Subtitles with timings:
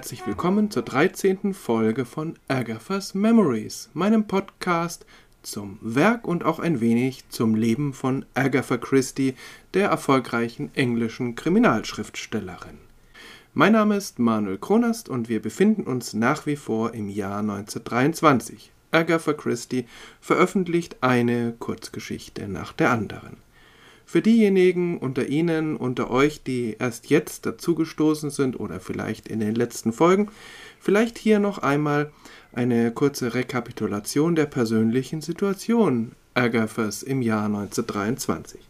[0.00, 1.52] herzlich willkommen zur 13.
[1.52, 5.04] Folge von Agatha's Memories, meinem Podcast
[5.42, 9.34] zum Werk und auch ein wenig zum Leben von Agatha Christie,
[9.74, 12.78] der erfolgreichen englischen Kriminalschriftstellerin.
[13.52, 18.72] Mein Name ist Manuel Kronast und wir befinden uns nach wie vor im Jahr 1923.
[18.92, 19.84] Agatha Christie
[20.22, 23.36] veröffentlicht eine Kurzgeschichte nach der anderen.
[24.10, 29.54] Für diejenigen unter Ihnen, unter euch, die erst jetzt dazugestoßen sind oder vielleicht in den
[29.54, 30.30] letzten Folgen,
[30.80, 32.10] vielleicht hier noch einmal
[32.52, 38.60] eine kurze Rekapitulation der persönlichen Situation Agathas im Jahr 1923.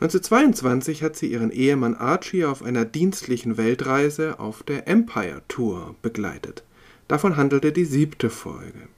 [0.00, 6.62] 1922 hat sie ihren Ehemann Archie auf einer dienstlichen Weltreise auf der Empire Tour begleitet.
[7.08, 8.88] Davon handelte die siebte Folge.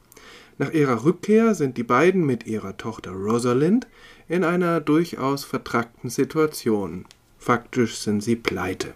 [0.58, 3.86] Nach ihrer Rückkehr sind die beiden mit ihrer Tochter Rosalind
[4.32, 7.04] in einer durchaus vertrackten Situation.
[7.36, 8.94] Faktisch sind sie pleite.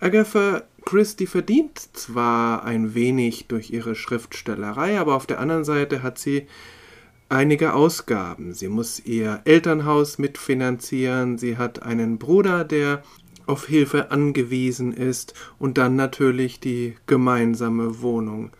[0.00, 6.18] Agatha Christie verdient zwar ein wenig durch ihre Schriftstellerei, aber auf der anderen Seite hat
[6.18, 6.46] sie
[7.30, 8.52] einige Ausgaben.
[8.52, 13.02] Sie muss ihr Elternhaus mitfinanzieren, sie hat einen Bruder, der
[13.46, 18.50] auf Hilfe angewiesen ist und dann natürlich die gemeinsame Wohnung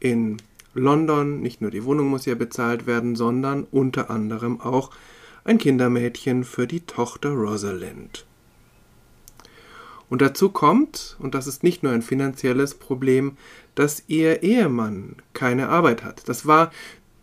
[0.00, 0.38] in
[0.78, 4.90] London, nicht nur die Wohnung muss ja bezahlt werden, sondern unter anderem auch
[5.44, 8.26] ein Kindermädchen für die Tochter Rosalind.
[10.08, 13.36] Und dazu kommt, und das ist nicht nur ein finanzielles Problem,
[13.74, 16.28] dass ihr Ehemann keine Arbeit hat.
[16.28, 16.70] Das war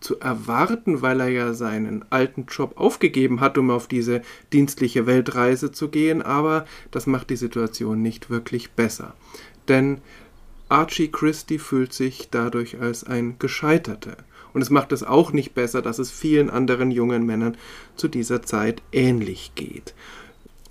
[0.02, 4.22] zu erwarten, weil er ja seinen alten Job aufgegeben hat, um auf diese
[4.52, 9.14] dienstliche Weltreise zu gehen, aber das macht die Situation nicht wirklich besser.
[9.70, 10.02] Denn
[10.74, 14.18] Archie Christie fühlt sich dadurch als ein Gescheiterter.
[14.54, 17.58] Und es macht es auch nicht besser, dass es vielen anderen jungen Männern
[17.96, 19.94] zu dieser Zeit ähnlich geht.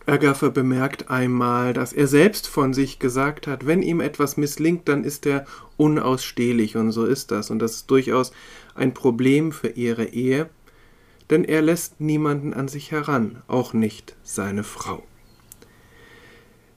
[0.04, 5.04] Agatha bemerkt einmal, dass er selbst von sich gesagt hat, wenn ihm etwas misslingt, dann
[5.04, 5.46] ist er
[5.76, 7.52] unausstehlich und so ist das.
[7.52, 8.32] Und das ist durchaus
[8.74, 10.50] ein Problem für ihre Ehe,
[11.30, 15.04] denn er lässt niemanden an sich heran, auch nicht seine Frau.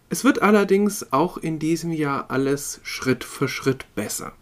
[0.09, 4.33] Es wird allerdings auch in diesem Jahr alles Schritt für Schritt besser.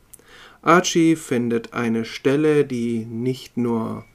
[0.62, 4.06] Archie findet eine Stelle, die nicht nur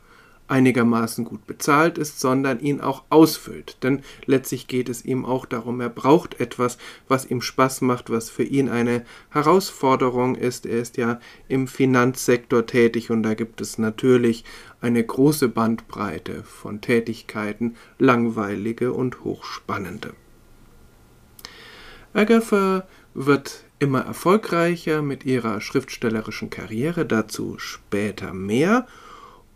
[0.49, 3.77] einigermaßen gut bezahlt ist, sondern ihn auch ausfüllt.
[3.83, 8.31] Denn letztlich geht es ihm auch darum, er braucht etwas, was ihm Spaß macht, was
[8.31, 10.67] für ihn eine Herausforderung ist.
[10.67, 14.45] Er ist ja im Finanzsektor tätig und da gibt es natürlich
[14.81, 20.15] eine große Bandbreite von Tätigkeiten, langweilige und hochspannende.
[22.19, 22.85] Agatha
[23.15, 28.89] wird immer erfolgreicher mit ihrer schriftstellerischen Karriere, dazu später mehr.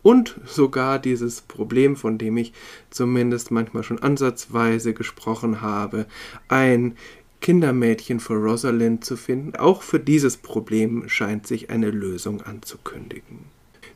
[0.03, 2.53] Und sogar dieses Problem, von dem ich
[2.89, 6.07] zumindest manchmal schon ansatzweise gesprochen habe,
[6.47, 6.97] ein
[7.41, 13.41] Kindermädchen für Rosalind zu finden, auch für dieses Problem scheint sich eine Lösung anzukündigen.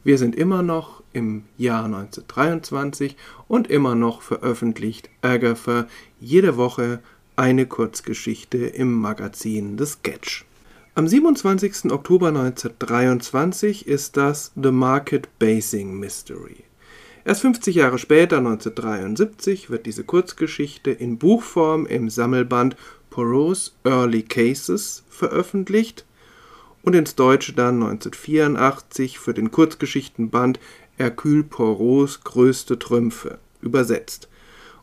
[0.03, 3.16] Wir sind immer noch im Jahr 1923
[3.47, 5.87] und immer noch veröffentlicht Agatha
[6.21, 7.00] jede Woche
[7.37, 10.47] eine Kurzgeschichte im Magazin The Sketch.
[10.95, 11.93] Am 27.
[11.93, 16.65] Oktober 1923 ist das The Market Basing Mystery.
[17.27, 22.77] Erst 50 Jahre später, 1973, wird diese Kurzgeschichte in Buchform im Sammelband
[23.11, 26.07] Poirot's Early Cases veröffentlicht
[26.83, 30.59] und ins Deutsche dann 1984 für den Kurzgeschichtenband
[30.97, 34.28] Hercule Poirots größte Trümpfe übersetzt.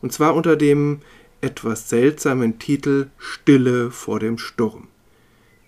[0.00, 1.00] Und zwar unter dem
[1.44, 4.88] etwas seltsamen Titel Stille vor dem Sturm.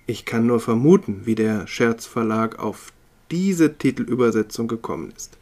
[0.07, 2.95] Ich kann nur vermuten, wie der Scherzverlag auf
[3.31, 5.37] diese Titelübersetzung gekommen ist.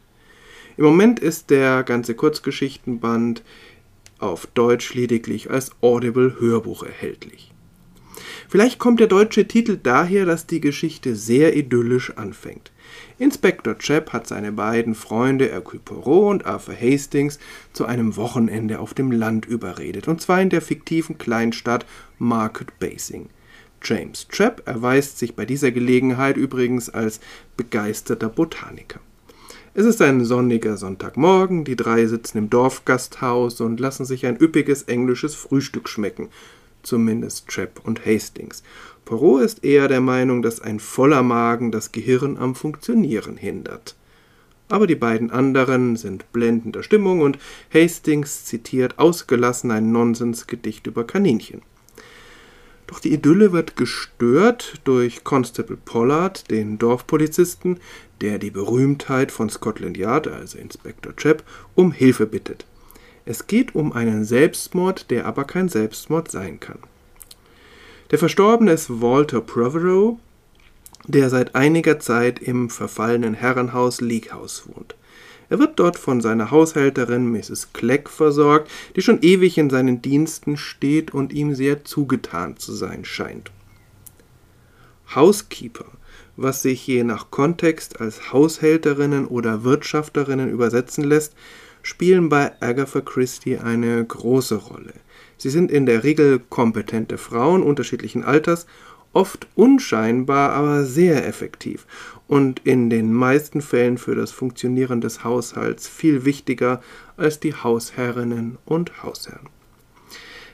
[0.77, 3.45] Im Moment ist der ganze Kurzgeschichtenband
[4.19, 7.53] auf Deutsch lediglich als Audible Hörbuch erhältlich.
[8.49, 12.73] Vielleicht kommt der deutsche Titel daher, dass die Geschichte sehr idyllisch anfängt.
[13.19, 17.39] Inspektor Chap hat seine beiden Freunde Hercule Poirot und Arthur Hastings
[17.73, 21.87] zu einem Wochenende auf dem Land überredet, und zwar in der fiktiven Kleinstadt
[22.19, 23.29] Market Basing.
[23.85, 27.21] James Trapp erweist sich bei dieser Gelegenheit übrigens als
[27.57, 28.99] begeisterter Botaniker.
[29.75, 34.85] Es ist ein sonniger Sonntagmorgen, die drei sitzen im Dorfgasthaus und lassen sich ein üppiges
[34.85, 36.29] englisches Frühstück schmecken,
[36.83, 38.63] zumindest Trapp und Hastings.
[39.05, 43.97] Poirot ist eher der Meinung, dass ein voller Magen das Gehirn am Funktionieren hindert.
[44.69, 47.39] Aber die beiden anderen sind blendender Stimmung und
[47.73, 51.63] Hastings zitiert ausgelassen ein Nonsensgedicht über Kaninchen.
[52.87, 57.81] Doch die Idylle wird gestört durch Constable Pollard, den Dorfpolizisten,
[58.21, 61.43] der die Berühmtheit von Scotland Yard, also Inspektor Chap,
[61.75, 62.67] um Hilfe bittet.
[63.27, 66.79] Es geht um einen Selbstmord, der aber kein Selbstmord sein kann.
[68.15, 70.21] Der Verstorbene ist Walter Protheroe,
[71.09, 74.95] der seit einiger Zeit im verfallenen Herrenhaus League House wohnt.
[75.49, 77.73] Er wird dort von seiner Haushälterin Mrs.
[77.73, 83.05] Clegg versorgt, die schon ewig in seinen Diensten steht und ihm sehr zugetan zu sein
[83.05, 83.51] scheint.
[85.13, 85.87] Housekeeper,
[86.37, 91.35] was sich je nach Kontext als Haushälterinnen oder Wirtschafterinnen übersetzen lässt,
[91.83, 94.95] spielen bei Agatha Christie eine große Rolle.
[95.37, 98.67] Sie sind in der Regel kompetente Frauen unterschiedlichen Alters
[99.13, 101.87] oft unscheinbar, aber sehr effektiv
[102.27, 106.83] und in den meisten Fällen für das Funktionieren des Haushalts viel wichtiger
[107.17, 109.49] als die Hausherrinnen und Hausherren.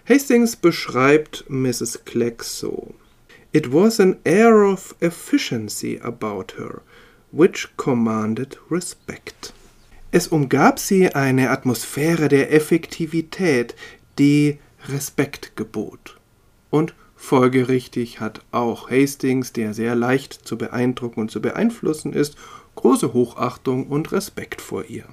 [0.08, 2.04] Hastings beschreibt Mrs.
[2.04, 2.94] Clegg so:
[3.52, 6.82] It was an air of efficiency about her,
[7.32, 9.54] which commanded respect.
[10.12, 13.76] Es umgab sie eine Atmosphäre der Effektivität,
[14.18, 16.18] die Respekt gebot.
[16.70, 22.34] Und Folgerichtig hat auch Hastings, der sehr leicht zu beeindrucken und zu beeinflussen ist,
[22.76, 25.04] große Hochachtung und Respekt vor ihr.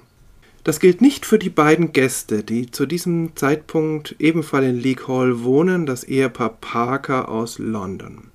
[0.64, 5.44] Das gilt nicht für die beiden Gäste, die zu diesem Zeitpunkt ebenfalls in League Hall
[5.44, 8.30] wohnen, das Ehepaar Parker aus London.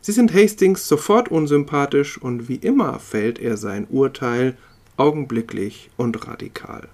[0.00, 4.56] Sie sind Hastings sofort unsympathisch und wie immer fällt er sein Urteil
[4.96, 6.88] augenblicklich und radikal.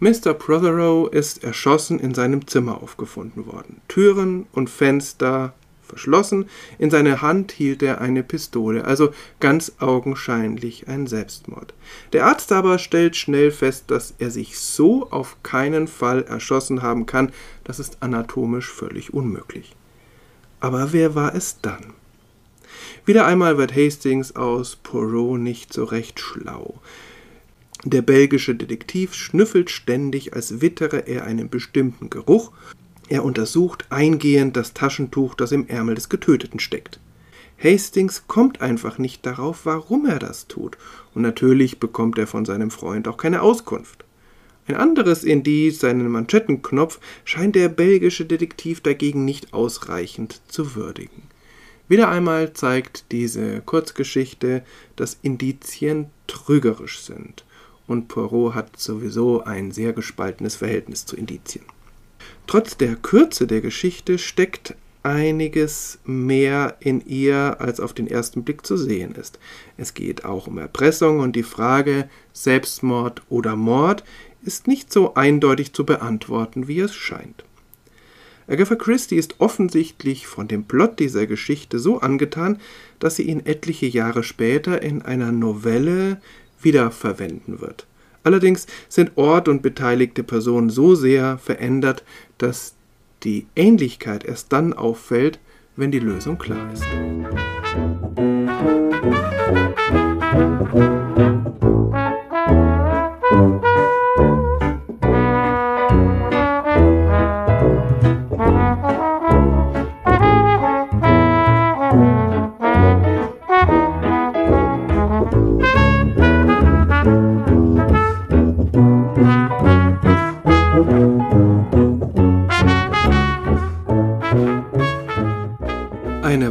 [0.00, 0.32] Mr.
[0.32, 3.80] Protheroe ist erschossen in seinem Zimmer aufgefunden worden.
[3.88, 6.48] Türen und Fenster verschlossen,
[6.78, 9.10] in seiner Hand hielt er eine Pistole, also
[9.40, 11.74] ganz augenscheinlich ein Selbstmord.
[12.12, 17.06] Der Arzt aber stellt schnell fest, dass er sich so auf keinen Fall erschossen haben
[17.06, 17.32] kann,
[17.64, 19.74] das ist anatomisch völlig unmöglich.
[20.60, 21.94] Aber wer war es dann?
[23.04, 26.80] Wieder einmal wird Hastings aus Poirot nicht so recht schlau.
[27.90, 32.52] Der belgische Detektiv schnüffelt ständig, als wittere er einen bestimmten Geruch.
[33.08, 37.00] Er untersucht eingehend das Taschentuch, das im Ärmel des Getöteten steckt.
[37.56, 40.76] Hastings kommt einfach nicht darauf, warum er das tut,
[41.14, 44.04] und natürlich bekommt er von seinem Freund auch keine Auskunft.
[44.66, 51.22] Ein anderes Indiz, seinen Manschettenknopf, scheint der belgische Detektiv dagegen nicht ausreichend zu würdigen.
[51.88, 54.62] Wieder einmal zeigt diese Kurzgeschichte,
[54.94, 57.44] dass Indizien trügerisch sind
[57.88, 61.64] und Poirot hat sowieso ein sehr gespaltenes Verhältnis zu Indizien.
[62.46, 68.66] Trotz der Kürze der Geschichte steckt einiges mehr in ihr, als auf den ersten Blick
[68.66, 69.38] zu sehen ist.
[69.76, 74.04] Es geht auch um Erpressung und die Frage Selbstmord oder Mord
[74.42, 77.44] ist nicht so eindeutig zu beantworten, wie es scheint.
[78.48, 82.58] Agatha Christie ist offensichtlich von dem Plot dieser Geschichte so angetan,
[82.98, 86.20] dass sie ihn etliche Jahre später in einer Novelle
[86.60, 87.86] wiederverwenden wird.
[88.24, 92.04] Allerdings sind Ort und beteiligte Personen so sehr verändert,
[92.36, 92.74] dass
[93.22, 95.38] die Ähnlichkeit erst dann auffällt,
[95.76, 96.84] wenn die Lösung klar ist.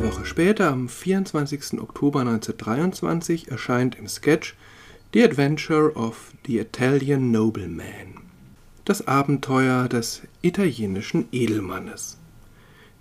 [0.08, 1.82] Woche später, am 24.
[1.82, 4.56] Oktober 1923, erscheint im Sketch
[5.12, 8.22] The Adventure of the Italian Nobleman,
[8.86, 12.18] das Abenteuer des italienischen Edelmannes.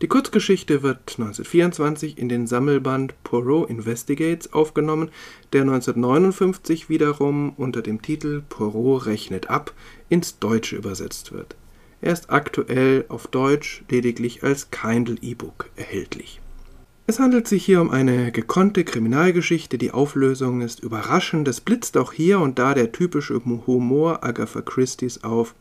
[0.02, 5.10] Die Kurzgeschichte wird 1924 in den Sammelband Poirot Investigates aufgenommen,
[5.52, 9.72] der 1959 wiederum unter dem Titel Poirot rechnet ab
[10.08, 11.54] ins Deutsche übersetzt wird.
[12.00, 16.40] Er ist aktuell auf Deutsch lediglich als Kindle E-Book erhältlich.
[17.08, 22.12] Es handelt sich hier um eine gekonnte Kriminalgeschichte, die Auflösung ist überraschend, es blitzt auch
[22.12, 25.54] hier und da der typische Humor Agatha Christie's auf,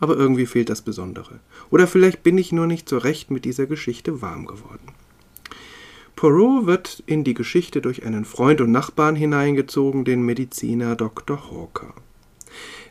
[0.00, 1.40] aber irgendwie fehlt das Besondere.
[1.68, 4.88] Oder vielleicht bin ich nur nicht so recht mit dieser Geschichte warm geworden.
[6.16, 11.50] Poirot wird in die Geschichte durch einen Freund und Nachbarn hineingezogen, den Mediziner Dr.
[11.50, 11.92] Hawker.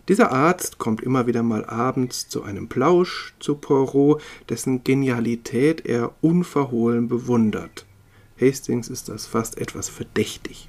[0.10, 6.12] Dieser Arzt kommt immer wieder mal abends zu einem Plausch zu Poirot, dessen Genialität er
[6.20, 7.86] unverhohlen bewundert.
[8.40, 10.68] Hastings ist das fast etwas verdächtig.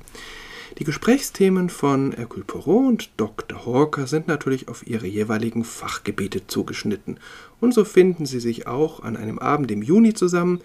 [0.78, 3.66] Die Gesprächsthemen von Hercule Poirot und Dr.
[3.66, 7.18] Hawker sind natürlich auf ihre jeweiligen Fachgebiete zugeschnitten,
[7.60, 10.60] und so finden sie sich auch an einem Abend im Juni zusammen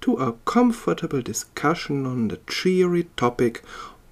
[0.00, 3.62] to a comfortable discussion on the cheery topic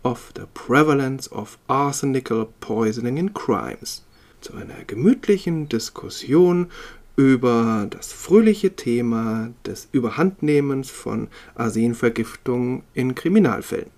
[0.04, 4.04] of the Prevalence of Arsenical Poisoning in Crimes,
[4.40, 6.70] zu einer gemütlichen Diskussion
[7.16, 13.90] über das fröhliche Thema des Überhandnehmens von Arsenvergiftung in Kriminalfällen.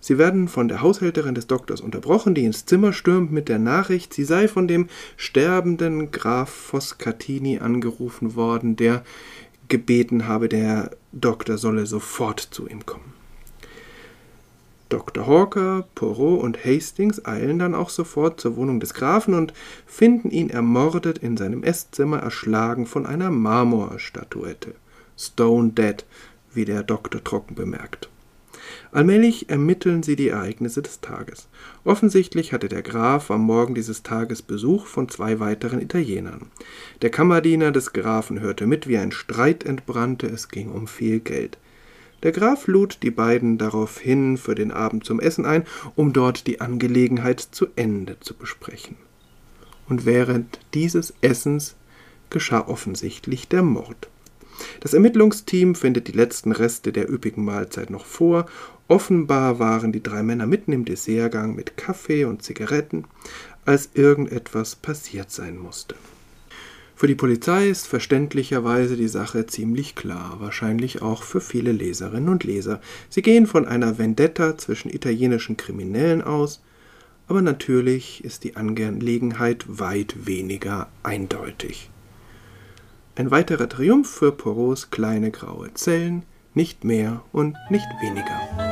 [0.00, 4.12] Sie werden von der Haushälterin des Doktors unterbrochen, die ins Zimmer stürmt mit der Nachricht,
[4.12, 9.02] sie sei von dem sterbenden Graf Foscatini angerufen worden, der
[9.68, 13.13] gebeten habe, der Doktor solle sofort zu ihm kommen.
[14.94, 15.26] Dr.
[15.26, 19.52] Hawker, Poirot und Hastings eilen dann auch sofort zur Wohnung des Grafen und
[19.86, 24.76] finden ihn ermordet in seinem Esszimmer, erschlagen von einer Marmorstatuette.
[25.18, 26.04] Stone Dead,
[26.52, 28.08] wie der Doktor trocken bemerkt.
[28.92, 31.48] Allmählich ermitteln sie die Ereignisse des Tages.
[31.82, 36.52] Offensichtlich hatte der Graf am Morgen dieses Tages Besuch von zwei weiteren Italienern.
[37.02, 41.58] Der Kammerdiener des Grafen hörte mit, wie ein Streit entbrannte, es ging um viel Geld.
[42.24, 45.64] Der Graf lud die beiden daraufhin für den Abend zum Essen ein,
[45.94, 48.96] um dort die Angelegenheit zu Ende zu besprechen.
[49.88, 51.76] Und während dieses Essens
[52.30, 54.08] geschah offensichtlich der Mord.
[54.80, 58.46] Das Ermittlungsteam findet die letzten Reste der üppigen Mahlzeit noch vor.
[58.88, 63.04] Offenbar waren die drei Männer mitten im Dessertgang mit Kaffee und Zigaretten,
[63.66, 65.94] als irgendetwas passiert sein musste.
[66.96, 72.44] Für die Polizei ist verständlicherweise die Sache ziemlich klar, wahrscheinlich auch für viele Leserinnen und
[72.44, 72.80] Leser.
[73.08, 76.62] Sie gehen von einer Vendetta zwischen italienischen Kriminellen aus,
[77.26, 81.90] aber natürlich ist die Angelegenheit weit weniger eindeutig.
[83.16, 86.22] Ein weiterer Triumph für Poirots kleine graue Zellen,
[86.54, 88.63] nicht mehr und nicht weniger.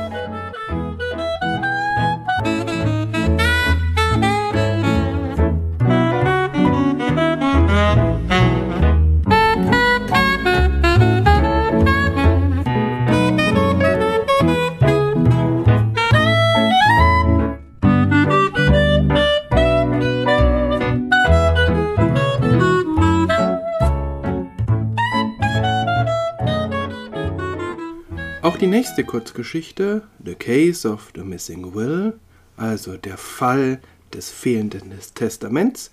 [28.73, 32.13] Nächste Kurzgeschichte, The Case of the Missing Will,
[32.57, 33.79] also der Fall
[34.11, 35.91] des fehlenden Testaments,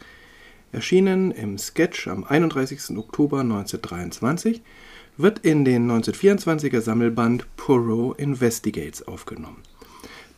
[0.72, 2.96] erschienen im Sketch am 31.
[2.96, 4.62] Oktober 1923,
[5.18, 9.60] wird in den 1924er Sammelband Poirot Investigates aufgenommen.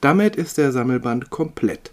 [0.00, 1.92] Damit ist der Sammelband komplett.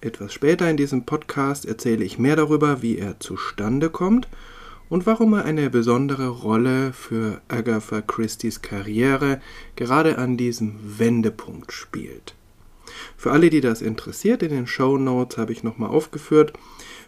[0.00, 4.26] Etwas später in diesem Podcast erzähle ich mehr darüber, wie er zustande kommt
[4.88, 9.40] und warum er eine besondere Rolle für Agatha Christie's Karriere
[9.76, 12.34] gerade an diesem Wendepunkt spielt.
[13.16, 16.52] Für alle, die das interessiert, in den Show Notes habe ich nochmal aufgeführt,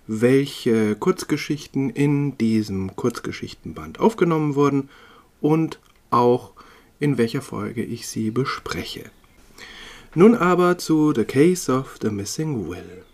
[0.06, 4.88] welche Kurzgeschichten in diesem Kurzgeschichtenband aufgenommen wurden
[5.40, 5.80] und
[6.10, 6.52] auch
[6.98, 9.10] in welcher Folge ich sie bespreche.
[10.14, 13.05] Nun aber zu The Case of the Missing Will.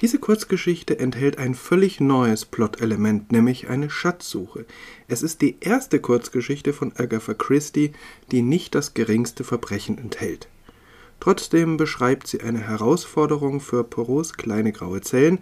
[0.00, 4.66] Diese Kurzgeschichte enthält ein völlig neues Plot-Element, nämlich eine Schatzsuche.
[5.08, 7.92] Es ist die erste Kurzgeschichte von Agatha Christie,
[8.30, 10.48] die nicht das geringste Verbrechen enthält.
[11.20, 15.38] Trotzdem beschreibt sie eine Herausforderung für Poros kleine graue Zellen,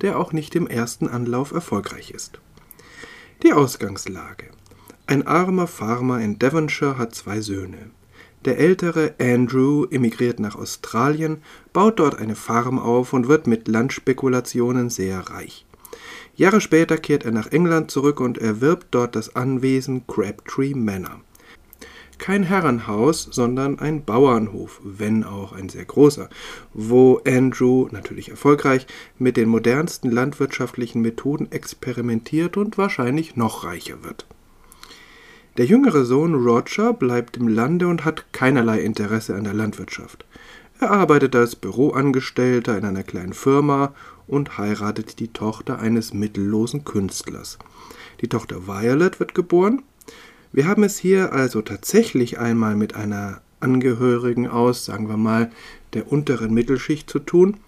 [0.00, 2.40] der auch nicht im ersten Anlauf erfolgreich ist.
[3.42, 4.46] Die Ausgangslage.
[5.06, 7.90] Ein armer Farmer in Devonshire hat zwei Söhne.
[8.44, 11.38] Der ältere Andrew emigriert nach Australien,
[11.72, 15.64] baut dort eine Farm auf und wird mit Landspekulationen sehr reich.
[16.36, 21.20] Jahre später kehrt er nach England zurück und erwirbt dort das Anwesen Crabtree Manor.
[22.18, 26.28] Kein Herrenhaus, sondern ein Bauernhof, wenn auch ein sehr großer,
[26.72, 28.86] wo Andrew, natürlich erfolgreich,
[29.18, 34.26] mit den modernsten landwirtschaftlichen Methoden experimentiert und wahrscheinlich noch reicher wird.
[35.56, 40.24] Der jüngere Sohn Roger bleibt im Lande und hat keinerlei Interesse an der Landwirtschaft.
[40.80, 43.94] Er arbeitet als Büroangestellter in einer kleinen Firma
[44.26, 47.58] und heiratet die Tochter eines mittellosen Künstlers.
[48.20, 49.82] Die Tochter Violet wird geboren.
[50.50, 55.52] Wir haben es hier also tatsächlich einmal mit einer Angehörigen aus, sagen wir mal,
[55.92, 57.58] der unteren Mittelschicht zu tun,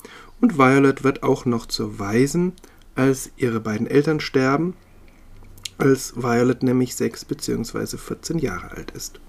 [0.40, 2.52] und Violet wird auch noch zur Waisen,
[2.97, 4.75] als ihre beiden Eltern sterben
[5.78, 7.97] als Violet nämlich 6 bzw.
[7.97, 9.21] 14 Jahre alt ist.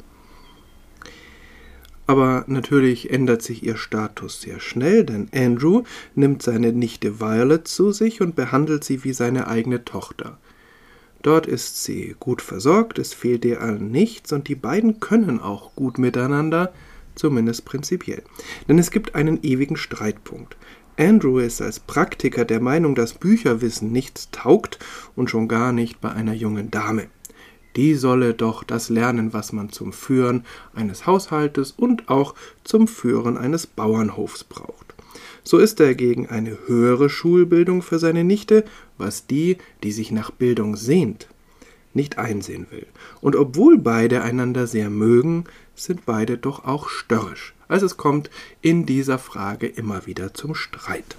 [2.08, 5.84] Aber natürlich ändert sich ihr Status sehr schnell, denn Andrew
[6.16, 10.38] nimmt seine Nichte Violet zu sich und behandelt sie wie seine eigene Tochter.
[11.22, 15.76] Dort ist sie gut versorgt, es fehlt ihr an nichts und die beiden können auch
[15.76, 16.72] gut miteinander,
[17.16, 18.24] zumindest prinzipiell.
[18.70, 20.56] Denn es gibt einen ewigen Streitpunkt.
[20.98, 24.80] Andrew ist als Praktiker der Meinung, dass Bücherwissen nichts taugt
[25.16, 27.08] und schon gar nicht bei einer jungen Dame.
[27.76, 33.38] Die solle doch das lernen, was man zum Führen eines Haushaltes und auch zum Führen
[33.38, 34.96] eines Bauernhofs braucht.
[35.44, 38.66] So ist er gegen eine höhere Schulbildung für seine Nichte,
[38.98, 41.28] was die, die sich nach Bildung sehnt,
[41.94, 42.88] nicht einsehen will.
[43.22, 45.46] Und obwohl beide einander sehr mögen,
[45.78, 47.54] sind beide doch auch störrisch.
[47.68, 48.30] Also es kommt
[48.62, 51.18] in dieser Frage immer wieder zum Streit.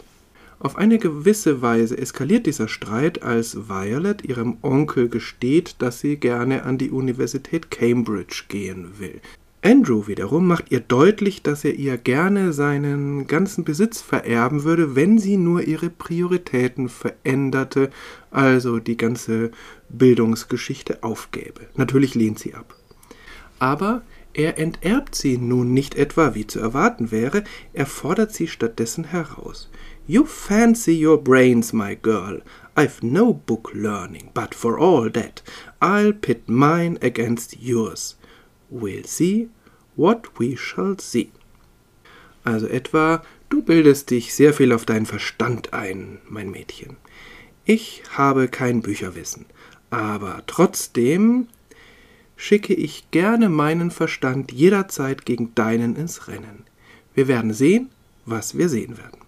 [0.60, 6.64] Auf eine gewisse Weise eskaliert dieser Streit, als Violet ihrem Onkel gesteht, dass sie gerne
[6.64, 9.20] an die Universität Cambridge gehen will.
[9.62, 15.18] Andrew wiederum macht ihr deutlich, dass er ihr gerne seinen ganzen Besitz vererben würde, wenn
[15.18, 17.90] sie nur ihre Prioritäten veränderte,
[18.30, 19.50] also die ganze
[19.88, 21.62] Bildungsgeschichte aufgäbe.
[21.74, 22.76] Natürlich lehnt sie ab.
[23.58, 24.02] Aber
[24.38, 27.42] er enterbt sie nun nicht etwa, wie zu erwarten wäre,
[27.72, 29.68] er fordert sie stattdessen heraus.
[30.06, 32.40] You fancy your brains, my girl.
[32.76, 35.42] I've no book learning, but for all that,
[35.80, 38.16] I'll pit mine against yours.
[38.70, 39.48] We'll see
[39.96, 41.32] what we shall see.
[42.44, 46.96] Also etwa, du bildest dich sehr viel auf deinen Verstand ein, mein Mädchen.
[47.64, 49.46] Ich habe kein Bücherwissen,
[49.90, 51.48] aber trotzdem
[52.38, 56.64] schicke ich gerne meinen Verstand jederzeit gegen deinen ins Rennen.
[57.14, 57.90] Wir werden sehen,
[58.24, 59.18] was wir sehen werden.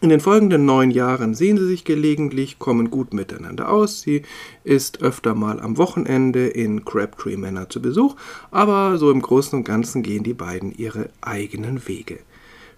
[0.00, 4.00] In den folgenden neun Jahren sehen sie sich gelegentlich, kommen gut miteinander aus.
[4.00, 4.22] Sie
[4.64, 8.16] ist öfter mal am Wochenende in Crabtree Manor zu Besuch,
[8.50, 12.18] aber so im Großen und Ganzen gehen die beiden ihre eigenen Wege.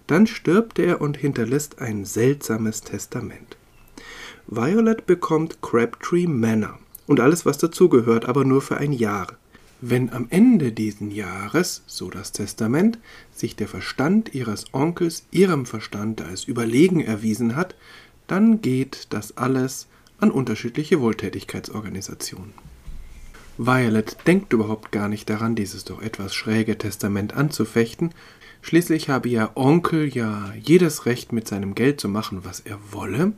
[0.05, 3.57] Dann stirbt er und hinterlässt ein seltsames Testament.
[4.47, 9.27] Violet bekommt Crabtree Manor und alles, was dazugehört, aber nur für ein Jahr.
[9.81, 12.97] Wenn am Ende diesen Jahres, so das Testament,
[13.33, 17.75] sich der Verstand ihres Onkels ihrem Verstand als überlegen erwiesen hat,
[18.27, 19.87] dann geht das alles
[20.19, 22.53] an unterschiedliche Wohltätigkeitsorganisationen.
[23.57, 28.13] Violet denkt überhaupt gar nicht daran, dieses doch etwas schräge Testament anzufechten.
[28.61, 33.33] Schließlich habe ihr Onkel ja jedes Recht, mit seinem Geld zu machen, was er wolle.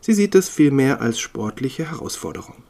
[0.00, 2.62] Sie sieht es vielmehr als sportliche Herausforderung.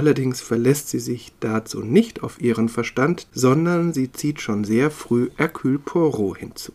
[0.00, 5.28] Allerdings verlässt sie sich dazu nicht auf ihren Verstand, sondern sie zieht schon sehr früh
[5.36, 6.72] Hercule Poirot hinzu.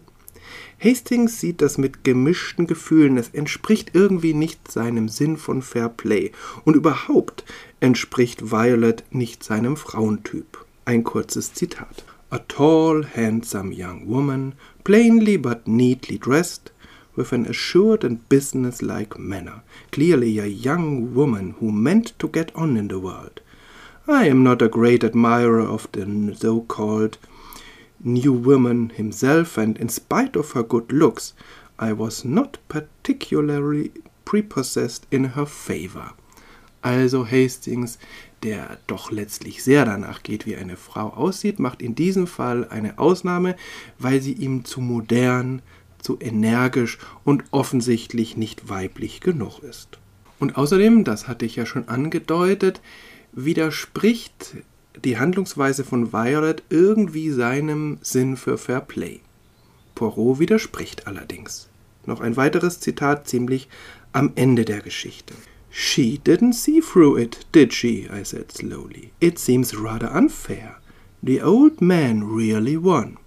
[0.79, 6.33] Hastings sieht das mit gemischten Gefühlen, es entspricht irgendwie nicht seinem Sinn von Fair Play
[6.65, 7.45] und überhaupt
[7.79, 10.63] entspricht Violet nicht seinem Frauentyp.
[10.85, 12.05] Ein kurzes Zitat.
[12.29, 16.71] A tall, handsome young woman, plainly but neatly dressed,
[17.15, 22.77] with an assured and businesslike manner, clearly a young woman who meant to get on
[22.77, 23.41] in the world.
[24.07, 27.17] I am not a great admirer of the so called
[28.03, 31.33] new woman himself, and in spite of her good looks,
[31.79, 33.91] I was not particularly
[34.23, 36.13] prepossessed in her favor.
[36.83, 37.97] Also Hastings,
[38.43, 42.99] der doch letztlich sehr danach geht, wie eine Frau aussieht, macht in diesem Fall eine
[42.99, 43.55] Ausnahme,
[43.97, 45.63] weil sie ihm zu modern,
[46.05, 49.97] zu energisch und offensichtlich nicht weiblich genug ist.
[50.39, 52.79] Und außerdem, das hatte ich ja schon angedeutet,
[53.31, 54.57] widerspricht
[55.03, 59.19] die Handlungsweise von Violet irgendwie seinem Sinn für Fair Play.
[59.95, 61.69] Poirot widerspricht allerdings.
[62.05, 63.67] Noch ein weiteres Zitat ziemlich
[64.13, 65.33] am Ende der Geschichte.
[65.71, 68.07] She didn't see through it, did she?
[68.09, 69.11] I said slowly.
[69.19, 70.77] It seems rather unfair.
[71.23, 73.17] The old man really won.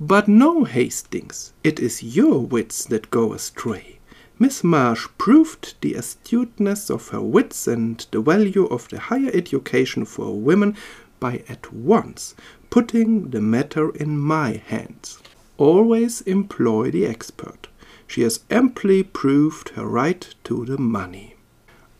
[0.00, 4.00] But no, Hastings, it is your wits that go astray.
[4.38, 10.04] Miss Marsh proved the astuteness of her wits and the value of the higher education
[10.04, 10.76] for women
[11.20, 12.34] by at once
[12.70, 15.20] putting the matter in my hands.
[15.58, 17.68] Always employ the expert.
[18.08, 21.36] She has amply proved her right to the money.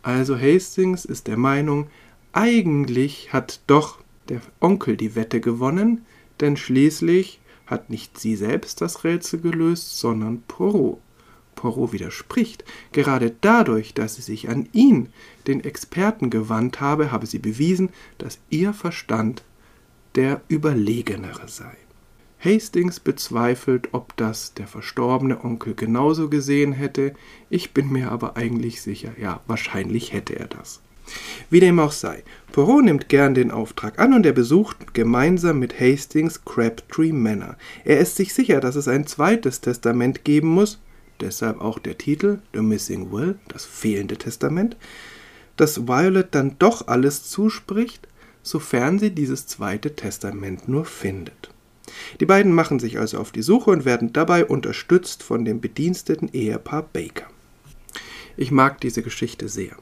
[0.04, 1.86] Also Hastings ist der Meinung,
[2.32, 6.04] eigentlich hat doch der Onkel die Wette gewonnen,
[6.40, 11.00] denn schließlich hat nicht sie selbst das Rätsel gelöst, sondern Poirot.
[11.54, 12.64] Poirot widerspricht.
[12.92, 15.08] Gerade dadurch, dass sie sich an ihn,
[15.46, 19.44] den Experten, gewandt habe, habe sie bewiesen, dass ihr Verstand
[20.14, 21.76] der überlegenere sei.
[22.38, 27.14] Hastings bezweifelt, ob das der verstorbene Onkel genauso gesehen hätte,
[27.48, 30.82] ich bin mir aber eigentlich sicher, ja, wahrscheinlich hätte er das.
[31.50, 35.78] Wie dem auch sei, Poirot nimmt gern den Auftrag an und er besucht gemeinsam mit
[35.80, 37.56] Hastings Crabtree Manor.
[37.84, 40.80] Er ist sich sicher, dass es ein zweites Testament geben muss,
[41.20, 44.76] deshalb auch der Titel The Missing Will, das fehlende Testament,
[45.56, 48.08] dass Violet dann doch alles zuspricht,
[48.42, 51.50] sofern sie dieses zweite Testament nur findet.
[52.20, 56.28] Die beiden machen sich also auf die Suche und werden dabei unterstützt von dem bediensteten
[56.32, 57.26] Ehepaar Baker.
[58.36, 59.76] Ich mag diese Geschichte sehr.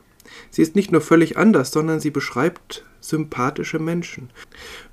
[0.51, 4.31] Sie ist nicht nur völlig anders, sondern sie beschreibt sympathische Menschen.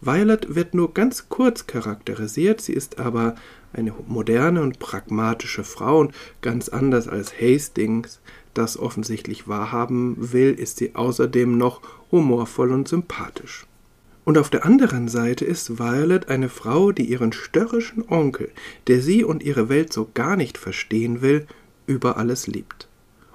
[0.02, 3.36] Violet wird nur ganz kurz charakterisiert, sie ist aber
[3.72, 8.20] eine moderne und pragmatische Frau und ganz anders als Hastings
[8.54, 13.66] das offensichtlich wahrhaben will, ist sie außerdem noch humorvoll und sympathisch.
[14.26, 18.52] Und auf der anderen Seite ist Violet eine Frau, die ihren störrischen Onkel,
[18.88, 21.48] der sie und ihre Welt so gar nicht verstehen will,
[21.88, 22.89] über alles liebt.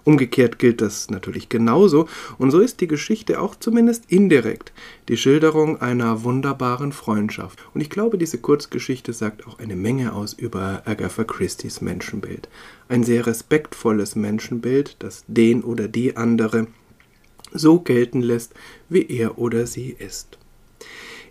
[0.05, 4.73] Umgekehrt gilt das natürlich genauso, und so ist die Geschichte auch zumindest indirekt
[5.09, 7.59] die Schilderung einer wunderbaren Freundschaft.
[7.73, 12.49] Und ich glaube, diese Kurzgeschichte sagt auch eine Menge aus über Agatha Christie's Menschenbild.
[12.89, 16.67] Ein sehr respektvolles Menschenbild, das den oder die andere
[17.53, 18.53] so gelten lässt,
[18.91, 20.39] wie er oder sie ist.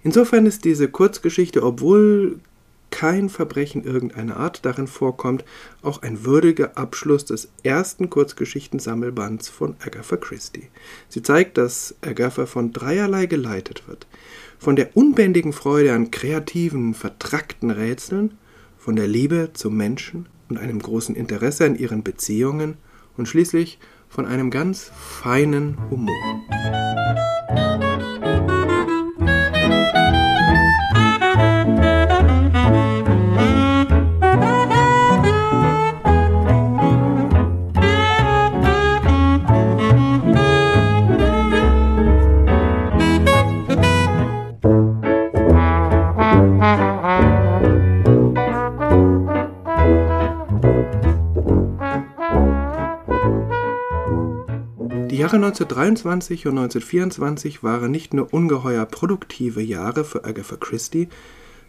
[0.04, 2.40] Insofern ist diese Kurzgeschichte, obwohl
[2.94, 5.44] kein Verbrechen irgendeiner Art darin vorkommt,
[5.82, 10.70] auch ein würdiger Abschluss des ersten Kurzgeschichtensammelbands von Agatha Christie.
[11.10, 14.06] Sie zeigt, dass Agatha von dreierlei geleitet wird.
[14.60, 18.38] Von der unbändigen Freude an kreativen, vertrackten Rätseln,
[18.78, 22.76] von der Liebe zum Menschen und einem großen Interesse an ihren Beziehungen
[23.18, 26.14] und schließlich von einem ganz feinen Humor.
[55.24, 61.08] Jahre 1923 und 1924 waren nicht nur ungeheuer produktive Jahre für Agatha Christie,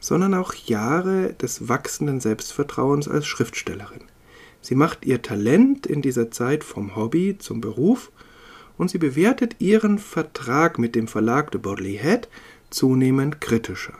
[0.00, 4.00] sondern auch Jahre des wachsenden Selbstvertrauens als Schriftstellerin.
[4.60, 8.10] Sie macht ihr Talent in dieser Zeit vom Hobby zum Beruf
[8.76, 12.28] und sie bewertet ihren Vertrag mit dem Verlag de Bodley Head
[12.70, 13.94] zunehmend kritischer.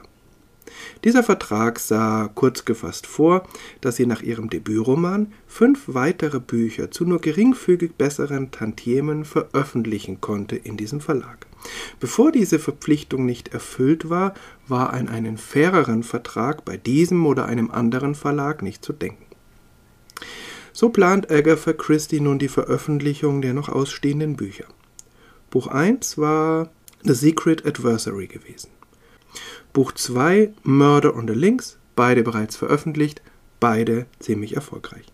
[1.05, 3.46] Dieser Vertrag sah kurz gefasst vor,
[3.81, 10.57] dass sie nach ihrem Debütroman fünf weitere Bücher zu nur geringfügig besseren Tantiemen veröffentlichen konnte
[10.57, 11.46] in diesem Verlag.
[12.00, 14.35] Bevor diese Verpflichtung nicht erfüllt war,
[14.68, 19.24] war an einen faireren Vertrag bei diesem oder einem anderen Verlag nicht zu denken.
[20.72, 24.64] So plant Agatha Christie nun die Veröffentlichung der noch ausstehenden Bücher.
[25.50, 26.70] Buch 1 war
[27.03, 28.70] The Secret Adversary gewesen.
[29.74, 33.22] Buch 2 Murder on the Links, beide bereits veröffentlicht,
[33.58, 35.04] beide ziemlich erfolgreich.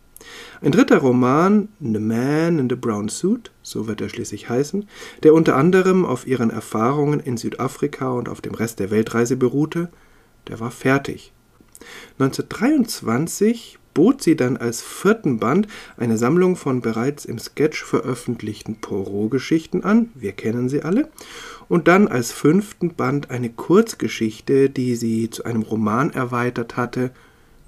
[0.60, 4.86] Ein dritter Roman, The Man in the Brown Suit, so wird er schließlich heißen,
[5.22, 9.88] der unter anderem auf ihren Erfahrungen in Südafrika und auf dem Rest der Weltreise beruhte,
[10.46, 11.32] der war fertig.
[12.18, 19.84] 1923 bot sie dann als vierten Band eine Sammlung von bereits im Sketch veröffentlichten Poirot-Geschichten
[19.84, 21.08] an, wir kennen sie alle,
[21.70, 27.12] und dann als fünften Band eine Kurzgeschichte, die sie zu einem Roman erweitert hatte,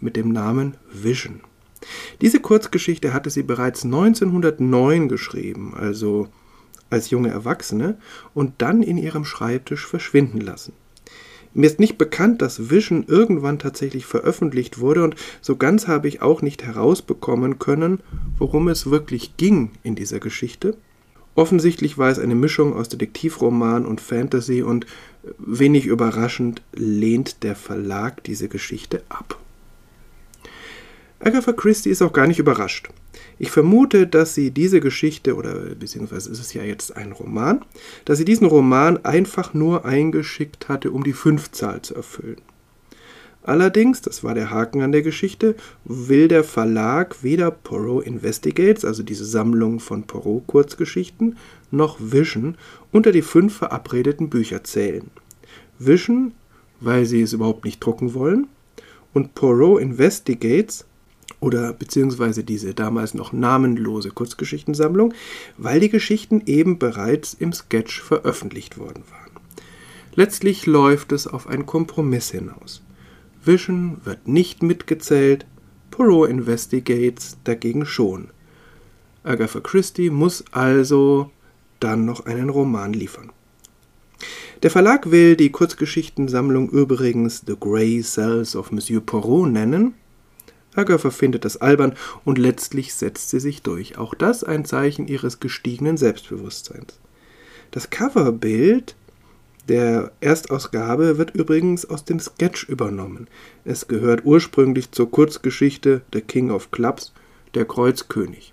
[0.00, 1.40] mit dem Namen Vision.
[2.20, 6.26] Diese Kurzgeschichte hatte sie bereits 1909 geschrieben, also
[6.90, 7.96] als junge Erwachsene,
[8.34, 10.72] und dann in ihrem Schreibtisch verschwinden lassen.
[11.54, 16.22] Mir ist nicht bekannt, dass Vision irgendwann tatsächlich veröffentlicht wurde und so ganz habe ich
[16.22, 18.00] auch nicht herausbekommen können,
[18.36, 20.76] worum es wirklich ging in dieser Geschichte.
[21.35, 24.87] Offensichtlich war es eine Mischung aus Detektivroman und Fantasy und
[25.38, 29.38] wenig überraschend lehnt der Verlag diese Geschichte ab.
[31.21, 32.88] Agatha Christie ist auch gar nicht überrascht.
[33.38, 37.64] Ich vermute, dass sie diese Geschichte, oder beziehungsweise ist es ja jetzt ein Roman,
[38.05, 42.40] dass sie diesen Roman einfach nur eingeschickt hatte, um die Fünfzahl zu erfüllen.
[43.44, 49.02] Allerdings, das war der Haken an der Geschichte, will der Verlag weder Poirot Investigates, also
[49.02, 51.37] diese Sammlung von Poirot-Kurzgeschichten,
[51.70, 52.57] noch Vision
[52.92, 55.11] unter die fünf verabredeten Bücher zählen.
[55.78, 56.33] Vision,
[56.81, 58.46] weil sie es überhaupt nicht drucken wollen,
[59.12, 60.85] und Poirot Investigates,
[61.40, 65.12] oder beziehungsweise diese damals noch namenlose Kurzgeschichtensammlung,
[65.59, 69.33] weil die Geschichten eben bereits im Sketch veröffentlicht worden waren.
[70.14, 72.83] Letztlich läuft es auf einen Kompromiss hinaus.
[73.44, 75.46] Vision wird nicht mitgezählt,
[75.90, 78.28] Poirot Investigates dagegen schon.
[79.24, 81.31] Agatha Christie muss also
[81.81, 83.31] dann noch einen Roman liefern.
[84.62, 89.94] Der Verlag will die Kurzgeschichtensammlung übrigens The Grey Cells of Monsieur Poirot nennen,
[90.74, 93.98] Agatha findet das albern und letztlich setzt sie sich durch.
[93.98, 96.98] Auch das ein Zeichen ihres gestiegenen Selbstbewusstseins.
[97.70, 98.96] Das Coverbild
[99.68, 103.29] der Erstausgabe wird übrigens aus dem Sketch übernommen.
[103.64, 107.12] Es gehört ursprünglich zur Kurzgeschichte The King of Clubs,
[107.55, 108.53] der Kreuzkönig.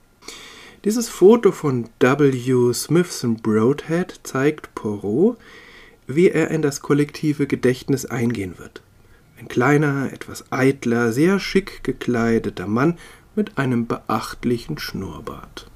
[0.86, 2.74] Dieses Foto von W.
[2.74, 5.38] Smithson Broadhead zeigt Poirot,
[6.08, 8.82] wie er in das kollektive Gedächtnis eingehen wird.
[9.39, 12.98] Ein kleiner, etwas eitler, sehr schick gekleideter Mann
[13.36, 15.69] mit einem beachtlichen Schnurrbart.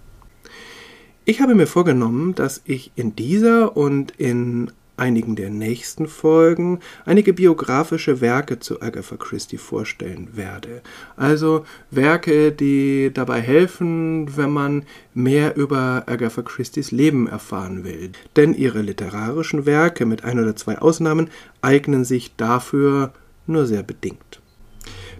[1.25, 7.33] Ich habe mir vorgenommen, dass ich in dieser und in einigen der nächsten Folgen einige
[7.33, 10.81] biografische Werke zu Agatha Christie vorstellen werde.
[11.15, 18.11] Also Werke, die dabei helfen, wenn man mehr über Agatha Christie's Leben erfahren will.
[18.35, 21.29] Denn ihre literarischen Werke, mit ein oder zwei Ausnahmen,
[21.61, 23.13] eignen sich dafür
[23.47, 24.41] nur sehr bedingt.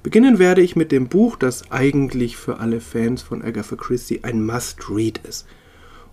[0.04, 4.46] Beginnen werde ich mit dem Buch, das eigentlich für alle Fans von Agatha Christie ein
[4.46, 5.48] Must-Read ist–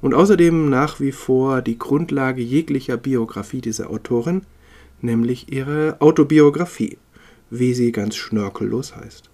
[0.00, 4.42] und außerdem nach wie vor die Grundlage jeglicher Biografie dieser Autorin,
[5.00, 6.98] nämlich ihre Autobiografie,
[7.50, 9.30] wie sie ganz schnörkellos heißt.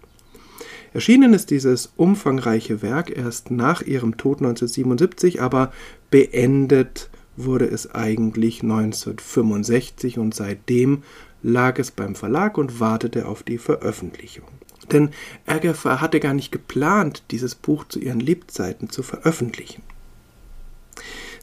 [0.92, 5.72] Erschienen ist dieses umfangreiche Werk erst nach ihrem Tod 1977, aber
[6.11, 11.02] beendet wurde es eigentlich 1965 und seitdem
[11.42, 14.48] lag es beim Verlag und wartete auf die Veröffentlichung.
[14.90, 15.11] Denn
[15.44, 19.83] Agatha hatte gar nicht geplant, dieses Buch zu ihren Lebzeiten zu veröffentlichen.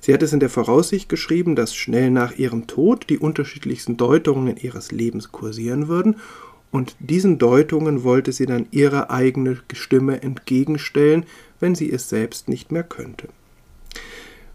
[0.04, 4.58] Sie hat es in der Voraussicht geschrieben, dass schnell nach ihrem Tod die unterschiedlichsten Deutungen
[4.58, 6.18] ihres Lebens kursieren würden,
[6.72, 11.24] und diesen Deutungen wollte sie dann ihre eigene Stimme entgegenstellen,
[11.62, 13.30] wenn sie es selbst nicht mehr könnte.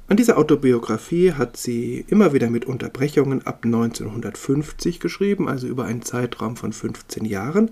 [0.06, 6.02] An dieser Autobiografie hat sie immer wieder mit Unterbrechungen ab 1950 geschrieben, also über einen
[6.02, 7.70] Zeitraum von 15 Jahren,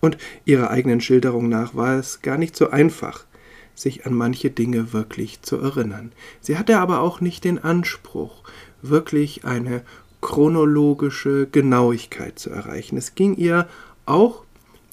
[0.00, 3.24] und ihrer eigenen Schilderung nach war es gar nicht so einfach,
[3.74, 6.12] sich an manche Dinge wirklich zu erinnern.
[6.40, 8.42] Sie hatte aber auch nicht den Anspruch,
[8.82, 9.82] wirklich eine
[10.20, 12.96] chronologische Genauigkeit zu erreichen.
[12.96, 13.68] Es ging ihr
[14.06, 14.44] auch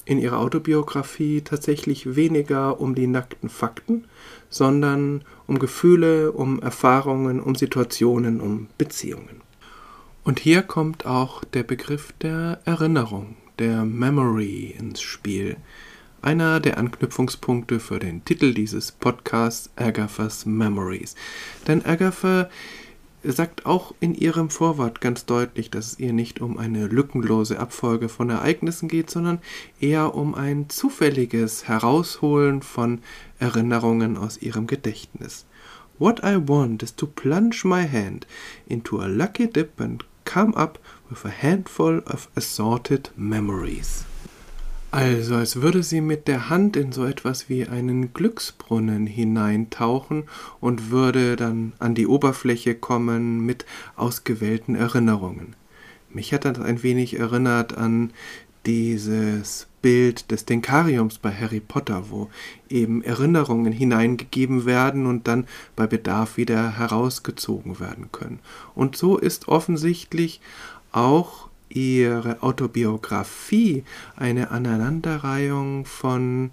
[0.04, 4.04] in ihrer Autobiografie tatsächlich weniger um die nackten Fakten,
[4.50, 9.40] sondern um Gefühle, um Erfahrungen, um Situationen, um Beziehungen.
[10.24, 15.56] Und hier kommt auch der Begriff der Erinnerung, der Memory ins Spiel
[16.22, 21.16] einer der Anknüpfungspunkte für den Titel dieses Podcasts Agatha's Memories.
[21.66, 22.48] Denn Agatha
[23.24, 28.08] sagt auch in ihrem Vorwort ganz deutlich, dass es ihr nicht um eine lückenlose Abfolge
[28.08, 29.38] von Ereignissen geht, sondern
[29.80, 33.00] eher um ein zufälliges Herausholen von
[33.38, 35.46] Erinnerungen aus ihrem Gedächtnis.
[35.98, 38.26] What I want is to plunge my hand
[38.66, 44.04] into a lucky dip and come up with a handful of assorted memories.
[44.92, 50.24] Also, als würde sie mit der Hand in so etwas wie einen Glücksbrunnen hineintauchen
[50.60, 53.64] und würde dann an die Oberfläche kommen mit
[53.96, 55.56] ausgewählten Erinnerungen.
[56.10, 58.12] Mich hat das ein wenig erinnert an
[58.66, 62.28] dieses Bild des Denkariums bei Harry Potter, wo
[62.68, 68.40] eben Erinnerungen hineingegeben werden und dann bei Bedarf wieder herausgezogen werden können.
[68.74, 70.42] Und so ist offensichtlich
[70.92, 73.84] auch ihre Autobiografie
[74.16, 76.50] eine Aneinanderreihung von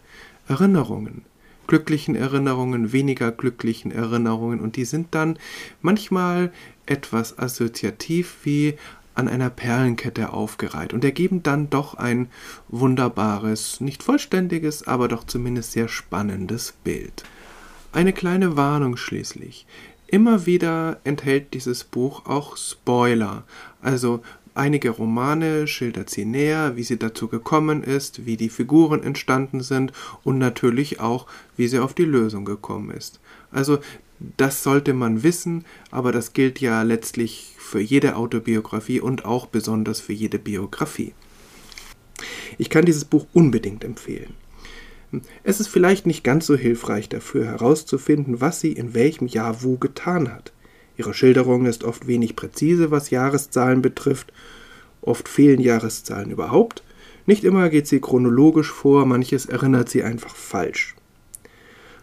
[0.47, 1.23] Erinnerungen,
[1.67, 5.38] glücklichen Erinnerungen, weniger glücklichen Erinnerungen und die sind dann
[5.82, 6.51] manchmal
[6.86, 8.75] etwas assoziativ wie
[9.19, 12.29] an einer Perlenkette aufgereiht und ergeben dann doch ein
[12.69, 17.23] wunderbares, nicht vollständiges, aber doch zumindest sehr spannendes Bild.
[17.91, 19.65] Eine kleine Warnung schließlich.
[20.08, 23.43] Immer wieder enthält dieses Buch auch Spoiler,
[23.82, 24.21] also
[24.60, 29.93] Einige Romane schildert sie näher, wie sie dazu gekommen ist, wie die Figuren entstanden sind
[30.26, 33.22] und natürlich auch, wie sie auf die Lösung gekommen ist.
[33.52, 33.80] Also
[34.36, 40.02] das sollte man wissen, aber das gilt ja letztlich für jede Autobiografie und auch besonders
[40.02, 41.13] für jede Biografie.
[42.58, 44.34] Ich kann dieses Buch unbedingt empfehlen.
[45.41, 49.78] Es ist vielleicht nicht ganz so hilfreich dafür herauszufinden, was sie in welchem Jahr wo
[49.78, 50.52] getan hat.
[50.99, 54.33] Ihre Schilderung ist oft wenig präzise, was Jahreszahlen betrifft.
[54.99, 56.83] Oft fehlen Jahreszahlen überhaupt.
[57.25, 60.95] Nicht immer geht sie chronologisch vor, manches erinnert sie einfach falsch.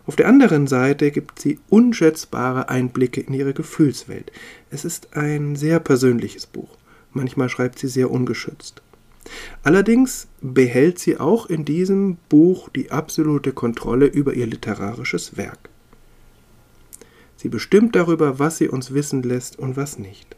[0.07, 4.33] Auf der anderen Seite gibt sie unschätzbare Einblicke in ihre Gefühlswelt.
[4.71, 6.79] Es ist ein sehr persönliches Buch.
[7.13, 8.81] Manchmal schreibt sie sehr ungeschützt.
[9.63, 15.69] Allerdings behält sie auch in diesem Buch die absolute Kontrolle über ihr literarisches Werk.
[17.37, 20.37] Sie bestimmt darüber, was sie uns wissen lässt und was nicht.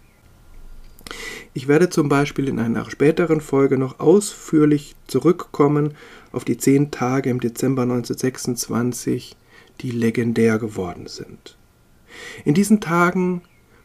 [1.54, 5.94] Ich werde zum Beispiel in einer späteren Folge noch ausführlich zurückkommen
[6.32, 9.36] auf die zehn Tage im Dezember 1926,
[9.80, 11.56] die legendär geworden sind.
[12.44, 13.42] In diesen Tagen,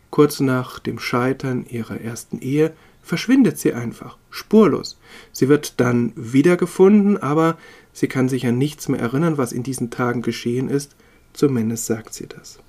[0.09, 4.99] kurz nach dem Scheitern ihrer ersten Ehe, verschwindet sie einfach, spurlos.
[5.31, 7.57] Sie wird dann wiedergefunden, aber
[7.91, 10.95] sie kann sich an nichts mehr erinnern, was in diesen Tagen geschehen ist,
[11.33, 12.59] zumindest sagt sie das.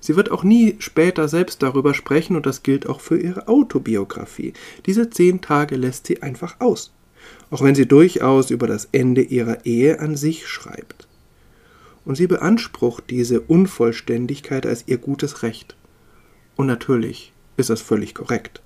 [0.00, 4.52] Sie wird auch nie später selbst darüber sprechen und das gilt auch für ihre Autobiografie.
[4.86, 6.92] Diese zehn Tage lässt sie einfach aus,
[7.50, 11.08] auch wenn sie durchaus über das Ende ihrer Ehe an sich schreibt.
[12.04, 15.76] Und sie beansprucht diese Unvollständigkeit als ihr gutes Recht.
[16.56, 18.62] Und natürlich ist das völlig korrekt.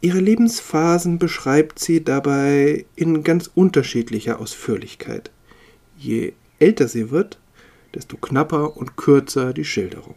[0.00, 5.30] Ihre Lebensphasen beschreibt sie dabei in ganz unterschiedlicher Ausführlichkeit.
[5.98, 7.38] Je älter sie wird,
[7.96, 10.14] desto knapper und kürzer die Schilderung.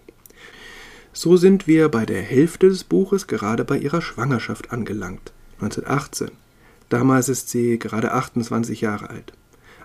[1.14, 6.32] So sind wir bei der Hälfte des Buches gerade bei ihrer Schwangerschaft angelangt, 1918.
[6.90, 9.34] Damals ist sie gerade 28 Jahre alt.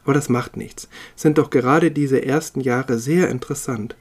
[0.04, 0.88] Aber das macht nichts.
[1.16, 3.96] Sind doch gerade diese ersten Jahre sehr interessant.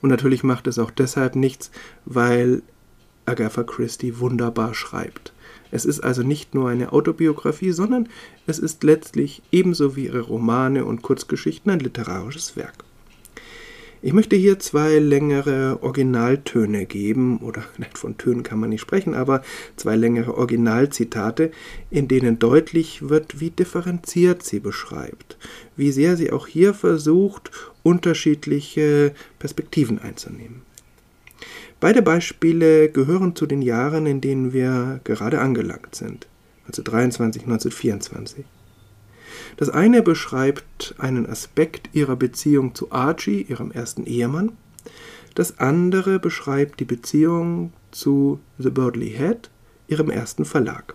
[0.00, 1.70] Und natürlich macht es auch deshalb nichts,
[2.04, 2.62] weil
[3.26, 5.32] Agatha Christie wunderbar schreibt.
[5.70, 8.08] Es ist also nicht nur eine Autobiografie, sondern
[8.46, 12.84] es ist letztlich ebenso wie ihre Romane und Kurzgeschichten ein literarisches Werk.
[14.02, 17.62] Ich möchte hier zwei längere Originaltöne geben, oder
[17.94, 19.42] von Tönen kann man nicht sprechen, aber
[19.76, 21.50] zwei längere Originalzitate,
[21.90, 25.36] in denen deutlich wird, wie differenziert sie beschreibt,
[25.76, 27.50] wie sehr sie auch hier versucht,
[27.82, 30.62] unterschiedliche Perspektiven einzunehmen.
[31.78, 36.26] Beide Beispiele gehören zu den Jahren, in denen wir gerade angelangt sind,
[36.66, 38.44] 1923, 1924.
[39.56, 44.52] Das eine beschreibt einen Aspekt ihrer Beziehung zu Archie, ihrem ersten Ehemann.
[45.34, 49.50] Das andere beschreibt die Beziehung zu The Birdley Head,
[49.88, 50.94] ihrem ersten Verlag.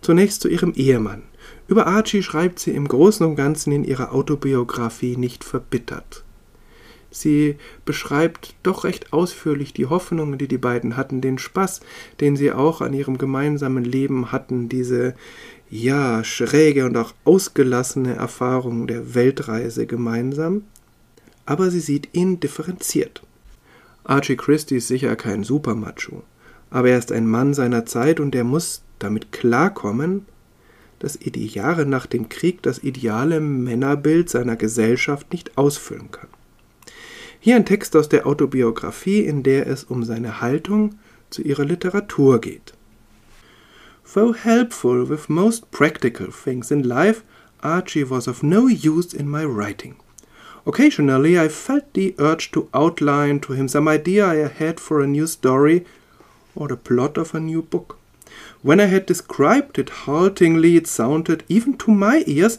[0.00, 1.22] Zunächst zu ihrem Ehemann.
[1.68, 6.24] Über Archie schreibt sie im Großen und Ganzen in ihrer Autobiografie nicht verbittert.
[7.10, 11.80] Sie beschreibt doch recht ausführlich die Hoffnungen, die die beiden hatten, den Spaß,
[12.20, 15.14] den sie auch an ihrem gemeinsamen Leben hatten, diese
[15.72, 20.64] ja, schräge und auch ausgelassene Erfahrung der Weltreise gemeinsam,
[21.46, 23.22] aber sie sieht ihn differenziert.
[24.04, 26.24] Archie Christie ist sicher kein Supermacho,
[26.68, 30.26] aber er ist ein Mann seiner Zeit und er muss damit klarkommen,
[30.98, 36.28] dass er die Jahre nach dem Krieg das ideale Männerbild seiner Gesellschaft nicht ausfüllen kann.
[37.40, 40.96] Hier ein Text aus der Autobiografie, in der es um seine Haltung
[41.30, 42.74] zu ihrer Literatur geht.
[44.14, 47.24] Though helpful with most practical things in life,
[47.62, 49.96] Archie was of no use in my writing.
[50.66, 55.06] Occasionally I felt the urge to outline to him some idea I had for a
[55.06, 55.86] new story
[56.54, 57.98] or the plot of a new book.
[58.60, 62.58] When I had described it haltingly, it sounded, even to my ears,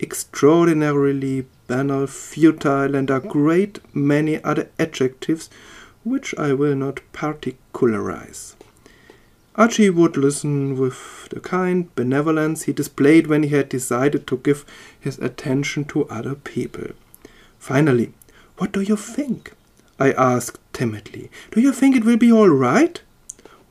[0.00, 5.50] extraordinarily banal, futile, and a great many other adjectives
[6.02, 8.56] which I will not particularize.
[9.56, 14.64] Archie would listen with the kind benevolence he displayed when he had decided to give
[14.98, 16.88] his attention to other people.
[17.58, 18.12] Finally,
[18.58, 19.52] what do you think?
[19.98, 21.30] I asked timidly.
[21.52, 23.00] Do you think it will be all right?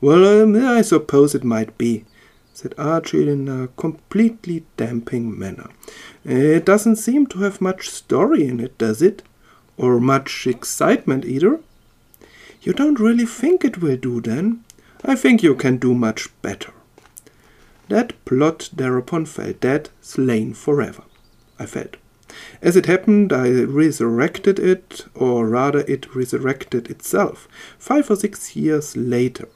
[0.00, 2.06] Well, um, I suppose it might be,
[2.54, 5.68] said Archie in a completely damping manner.
[6.24, 9.22] It doesn't seem to have much story in it, does it?
[9.76, 11.60] Or much excitement either?
[12.62, 14.63] You don't really think it will do, then?
[15.06, 16.72] I think you can do much better.
[17.88, 21.02] That plot thereupon fell dead, slain forever,
[21.58, 21.96] I felt.
[22.62, 27.46] As it happened, I resurrected it, or rather, it resurrected itself,
[27.78, 29.48] five or six years later.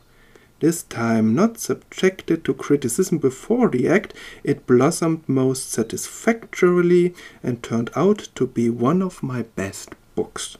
[0.60, 4.12] This time, not subjected to criticism before the act,
[4.44, 10.58] it blossomed most satisfactorily and turned out to be one of my best books.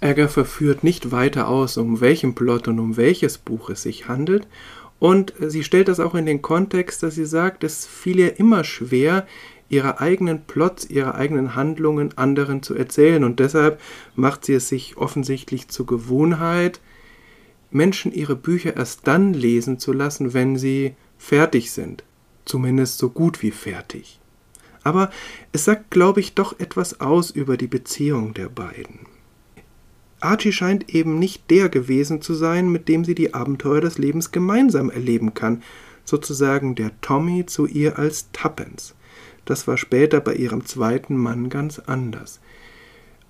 [0.00, 4.46] Agatha führt nicht weiter aus, um welchen Plot und um welches Buch es sich handelt.
[5.00, 8.64] Und sie stellt das auch in den Kontext, dass sie sagt, es fiel ihr immer
[8.64, 9.26] schwer,
[9.68, 13.24] ihre eigenen Plots, ihre eigenen Handlungen anderen zu erzählen.
[13.24, 13.80] Und deshalb
[14.14, 16.80] macht sie es sich offensichtlich zur Gewohnheit,
[17.70, 22.02] Menschen ihre Bücher erst dann lesen zu lassen, wenn sie fertig sind.
[22.44, 24.18] Zumindest so gut wie fertig.
[24.84, 25.10] Aber
[25.52, 29.00] es sagt, glaube ich, doch etwas aus über die Beziehung der beiden.
[30.20, 34.32] Archie scheint eben nicht der gewesen zu sein, mit dem sie die Abenteuer des Lebens
[34.32, 35.62] gemeinsam erleben kann,
[36.04, 38.94] sozusagen der Tommy zu ihr als Tuppence.
[39.44, 42.40] Das war später bei ihrem zweiten Mann ganz anders.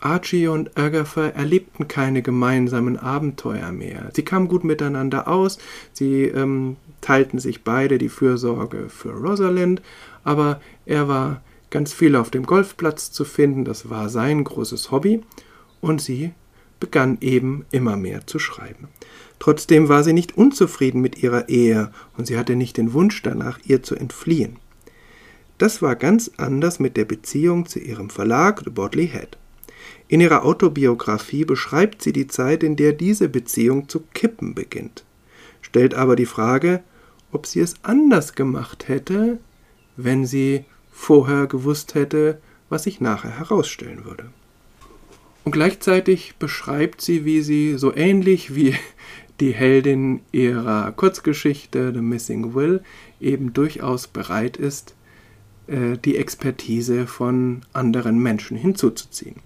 [0.01, 4.11] Archie und Agatha erlebten keine gemeinsamen Abenteuer mehr.
[4.15, 5.59] Sie kamen gut miteinander aus,
[5.93, 9.83] sie ähm, teilten sich beide die Fürsorge für Rosalind,
[10.23, 15.23] aber er war ganz viel auf dem Golfplatz zu finden, das war sein großes Hobby,
[15.81, 16.33] und sie
[16.81, 18.89] begann eben immer mehr zu schreiben.
[19.39, 23.59] Trotzdem war sie nicht unzufrieden mit ihrer Ehe und sie hatte nicht den Wunsch danach,
[23.65, 24.57] ihr zu entfliehen.
[25.59, 29.39] Das war ganz anders mit der Beziehung zu ihrem Verlag The Bodley Head.
[30.07, 35.05] In ihrer Autobiografie beschreibt sie die Zeit, in der diese Beziehung zu kippen beginnt,
[35.61, 36.83] stellt aber die Frage,
[37.31, 39.39] ob sie es anders gemacht hätte,
[39.97, 44.31] wenn sie vorher gewusst hätte, was sich nachher herausstellen würde.
[45.45, 48.75] Und gleichzeitig beschreibt sie, wie sie so ähnlich wie
[49.41, 52.83] die Heldin ihrer Kurzgeschichte The Missing Will
[53.21, 54.95] eben durchaus bereit ist,
[55.69, 59.37] äh, die Expertise von anderen Menschen hinzuzuziehen.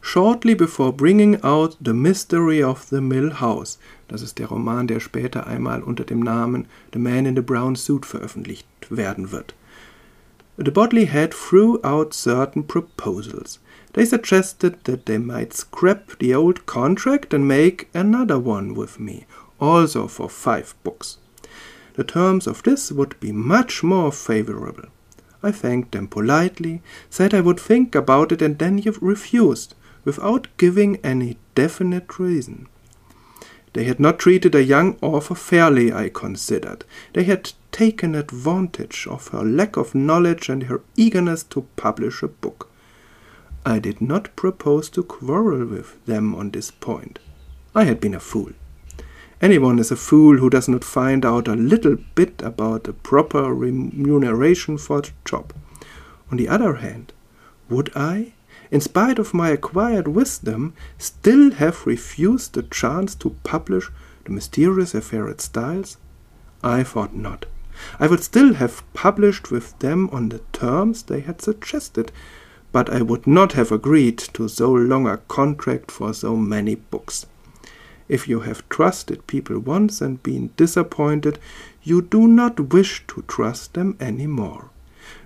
[0.00, 5.00] Shortly before bringing out The Mystery of the Mill House, das ist der Roman, der
[5.00, 9.54] später einmal unter dem Namen The Man in the Brown Suit veröffentlicht werden wird.
[10.58, 13.60] The Bodley Head threw out certain proposals.
[13.94, 19.26] They suggested that they might scrap the old contract and make another one with me,
[19.60, 21.18] also for five books.
[21.94, 24.88] The terms of this would be much more favorable.
[25.44, 29.74] I thanked them politely, said I would think about it, and then refused,
[30.04, 32.66] without giving any definite reason.
[33.74, 36.84] They had not treated a young author fairly, I considered.
[37.12, 42.28] They had taken advantage of her lack of knowledge and her eagerness to publish a
[42.28, 42.70] book.
[43.66, 47.18] I did not propose to quarrel with them on this point.
[47.74, 48.52] I had been a fool.
[49.40, 53.54] Anyone is a fool who does not find out a little bit about the proper
[53.54, 55.52] remuneration for the job.
[56.30, 57.12] On the other hand,
[57.68, 58.34] would I,
[58.70, 63.90] in spite of my acquired wisdom, still have refused the chance to publish
[64.24, 65.96] the mysterious affair at Styles?
[66.62, 67.46] I thought not.
[67.98, 72.12] I would still have published with them on the terms they had suggested,
[72.74, 77.24] but I would not have agreed to so long a contract for so many books.
[78.08, 81.38] If you have trusted people once and been disappointed,
[81.84, 84.70] you do not wish to trust them any more.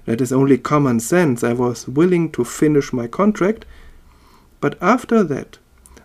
[0.04, 1.42] That is only common sense.
[1.42, 3.64] I was willing to finish my contract,
[4.60, 5.56] but after that,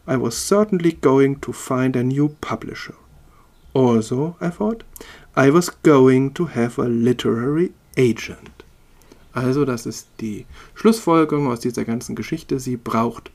[0.08, 2.96] I was certainly going to find a new publisher.
[3.74, 4.84] Also, I thought,
[5.36, 8.63] I was going to have a literary agent.
[9.34, 12.60] Also, das ist die Schlussfolgerung aus dieser ganzen Geschichte.
[12.60, 13.32] Sie braucht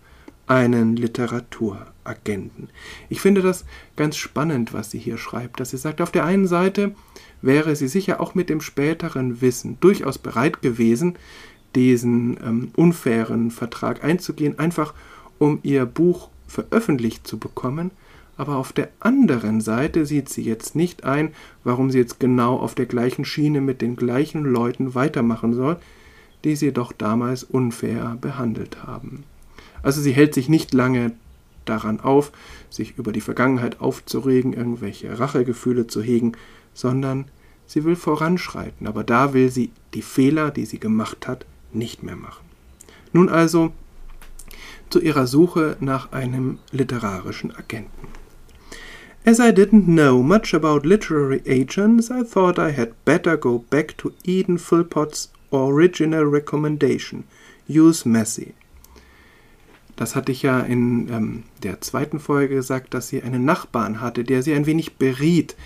[0.46, 2.70] einen Literaturagenten.
[3.08, 3.64] Ich finde das
[3.96, 6.94] ganz spannend, was sie hier schreibt, dass sie sagt, auf der einen Seite
[7.42, 11.16] wäre sie sicher auch mit dem späteren Wissen durchaus bereit gewesen,
[11.74, 14.94] diesen ähm, unfairen Vertrag einzugehen, einfach
[15.38, 17.90] um ihr Buch veröffentlicht zu bekommen,
[18.38, 21.32] aber auf der anderen Seite sieht sie jetzt nicht ein,
[21.64, 25.76] warum sie jetzt genau auf der gleichen Schiene mit den gleichen Leuten weitermachen soll,
[26.44, 29.24] die sie doch damals unfair behandelt haben.
[29.82, 31.12] Also sie hält sich nicht lange
[31.64, 32.32] daran auf,
[32.70, 36.32] sich über die Vergangenheit aufzuregen, irgendwelche Rachegefühle zu hegen,
[36.74, 37.26] sondern
[37.66, 42.16] sie will voranschreiten, aber da will sie die Fehler, die sie gemacht hat, nicht mehr
[42.16, 42.46] machen.
[43.12, 43.72] Nun also
[44.90, 48.08] zu ihrer Suche nach einem literarischen Agenten.
[49.24, 53.96] As I didn't know much about literary agents, I thought I had better go back
[53.98, 57.24] to Eden Philpott's original recommendation
[57.68, 58.54] use Messi.
[59.96, 64.22] Das hatte ich ja in ähm, der zweiten Folge gesagt, dass sie einen Nachbarn hatte,
[64.22, 65.56] der sie ein wenig beriet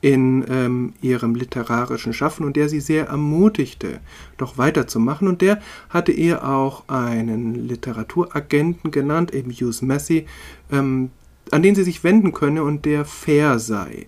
[0.00, 4.00] in ähm, ihrem literarischen Schaffen und der sie sehr ermutigte,
[4.38, 5.28] doch weiterzumachen.
[5.28, 10.26] Und der hatte ihr auch einen Literaturagenten genannt, eben Hughes Messi,
[10.70, 11.10] ähm,
[11.52, 14.06] an den sie sich wenden könne und der fair sei.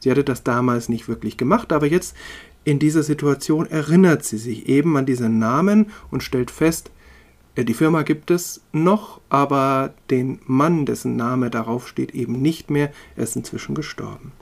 [0.00, 2.16] Sie hatte das damals nicht wirklich gemacht, aber jetzt
[2.64, 6.90] in dieser Situation erinnert sie sich eben an diesen Namen und stellt fest,
[7.54, 12.70] äh, die Firma gibt es noch, aber den Mann, dessen Name darauf steht, eben nicht
[12.70, 12.92] mehr.
[13.16, 14.32] Er ist inzwischen gestorben.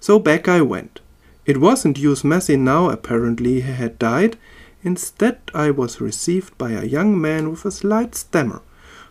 [0.00, 1.02] So back I went.
[1.46, 4.38] It wasn't Hughes Massey now, apparently he had died.
[4.82, 8.60] Instead, I was received by a young man with a slight stammer,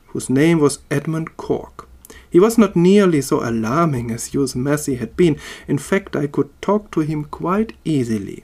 [0.08, 1.88] whose name was Edmund Cork.
[2.34, 5.38] He was not nearly so alarming as Hughes Massey had been.
[5.68, 8.44] In fact, I could talk to him quite easily.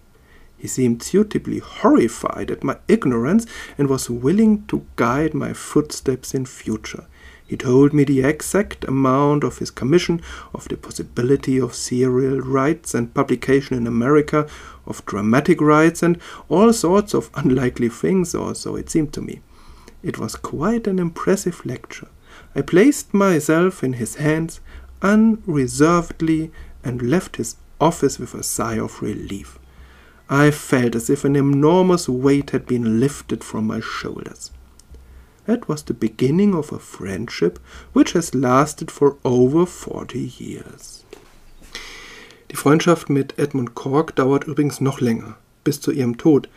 [0.59, 3.47] He seemed suitably horrified at my ignorance
[3.79, 7.07] and was willing to guide my footsteps in future.
[7.47, 10.21] He told me the exact amount of his commission,
[10.53, 14.47] of the possibility of serial rights and publication in America,
[14.85, 19.41] of dramatic rights, and all sorts of unlikely things, or so it seemed to me.
[20.03, 22.07] It was quite an impressive lecture.
[22.59, 24.59] I placed myself in his hands
[25.01, 26.51] unreservedly
[26.83, 29.57] and left his office with a sigh of relief.
[30.29, 34.51] I felt as if an enormous weight had been lifted from my shoulders.
[35.45, 37.59] That was the beginning of a friendship
[37.93, 41.05] which has lasted for over 40 years.
[42.49, 46.49] Die Freundschaft mit Edmund Cork dauert übrigens noch länger, bis zu ihrem Tod.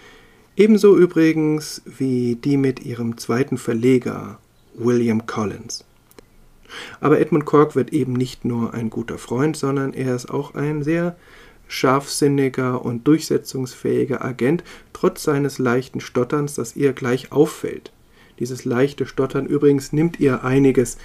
[0.56, 4.40] Ebenso übrigens wie die mit ihrem zweiten Verleger
[4.74, 5.84] William Collins.
[7.00, 10.82] Aber Edmund Cork wird eben nicht nur ein guter Freund, sondern er ist auch ein
[10.82, 11.16] sehr
[11.68, 14.62] scharfsinniger und durchsetzungsfähiger Agent,
[14.92, 17.92] trotz seines leichten Stotterns, das ihr gleich auffällt.
[18.38, 20.98] Dieses leichte Stottern übrigens nimmt ihr einiges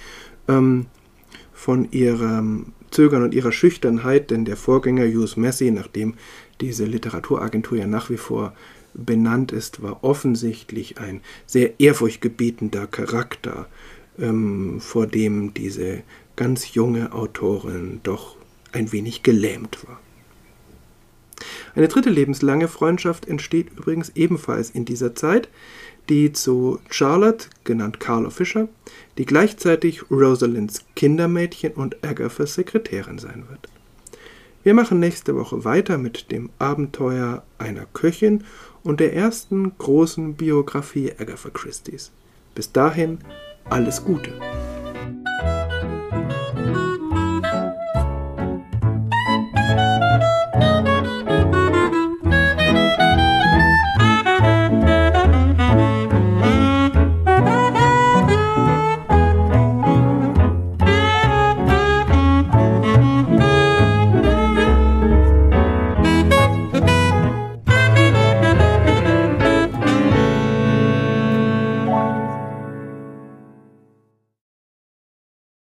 [0.46, 0.86] ähm,
[1.52, 6.14] von ihrem Zögern und ihrer Schüchternheit, denn der Vorgänger Hughes Massey, nachdem
[6.60, 8.54] diese Literaturagentur ja nach wie vor
[8.94, 13.66] benannt ist, war offensichtlich ein sehr ehrfurchtgebietender Charakter,
[14.18, 16.02] ähm, vor dem diese
[16.36, 18.36] ganz junge Autorin doch
[18.72, 20.00] ein wenig gelähmt war.
[21.74, 25.48] Eine dritte lebenslange Freundschaft entsteht übrigens ebenfalls in dieser Zeit,
[26.08, 28.68] die zu Charlotte, genannt Carlo Fischer,
[29.18, 33.68] die gleichzeitig Rosalinds Kindermädchen und Agathas Sekretärin sein wird.
[34.64, 38.44] Wir machen nächste Woche weiter mit dem Abenteuer einer Köchin
[38.82, 42.10] und der ersten großen Biografie Agatha Christie's.
[42.54, 43.18] Bis dahin
[43.70, 44.32] alles Gute!